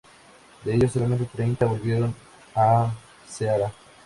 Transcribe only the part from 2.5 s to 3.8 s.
a Ceará.